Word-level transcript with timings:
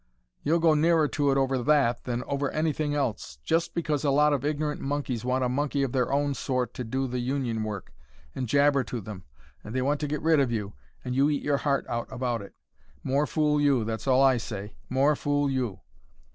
"You'll 0.41 0.57
go 0.57 0.73
nearer 0.73 1.07
to 1.09 1.29
it 1.29 1.37
over 1.37 1.59
that, 1.59 2.05
than 2.05 2.23
over 2.23 2.49
anything 2.49 2.95
else: 2.95 3.37
just 3.43 3.75
because 3.75 4.03
a 4.03 4.09
lot 4.09 4.33
of 4.33 4.43
ignorant 4.43 4.81
monkeys 4.81 5.23
want 5.23 5.43
a 5.43 5.47
monkey 5.47 5.83
of 5.83 5.91
their 5.91 6.11
own 6.11 6.33
sort 6.33 6.73
to 6.73 6.83
do 6.83 7.05
the 7.05 7.19
Union 7.19 7.63
work, 7.63 7.93
and 8.33 8.47
jabber 8.49 8.83
to 8.85 8.99
them, 8.99 9.25
they 9.63 9.79
want 9.83 9.99
to 9.99 10.07
get 10.07 10.23
rid 10.23 10.39
of 10.39 10.51
you, 10.51 10.73
and 11.05 11.13
you 11.15 11.29
eat 11.29 11.43
your 11.43 11.57
heart 11.57 11.85
out 11.87 12.07
about 12.11 12.41
it. 12.41 12.55
More 13.03 13.27
fool 13.27 13.61
you, 13.61 13.83
that's 13.83 14.07
all 14.07 14.23
I 14.23 14.37
say 14.37 14.75
more 14.89 15.15
fool 15.15 15.51
you. 15.51 15.81